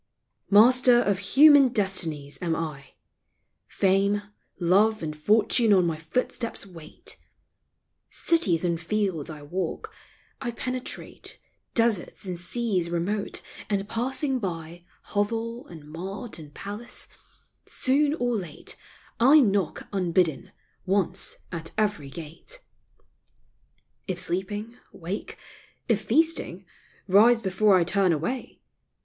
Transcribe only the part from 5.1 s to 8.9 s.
fortune on my footsteps wait. Cities and